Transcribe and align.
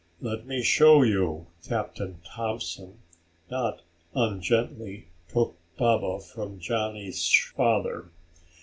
"Let 0.19 0.47
me 0.47 0.63
show 0.63 1.03
you." 1.03 1.45
Captain 1.63 2.21
Thompson, 2.25 3.01
not 3.51 3.83
ungently, 4.15 5.03
took 5.27 5.53
Baba 5.77 6.19
from 6.19 6.57
Johnny's 6.57 7.31
father. 7.55 8.09